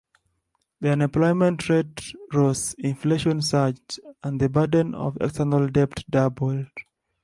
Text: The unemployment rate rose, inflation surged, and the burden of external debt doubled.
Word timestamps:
The 0.79 0.89
unemployment 0.93 1.69
rate 1.69 2.15
rose, 2.33 2.73
inflation 2.79 3.43
surged, 3.43 3.99
and 4.23 4.41
the 4.41 4.49
burden 4.49 4.95
of 4.95 5.15
external 5.21 5.67
debt 5.67 6.03
doubled. 6.09 6.65